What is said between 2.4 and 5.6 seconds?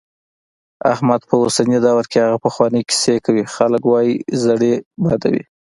پخوانۍ کیسې کوي، خلک وايي زړې بادوي.